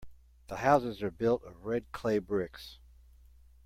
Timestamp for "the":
0.47-0.55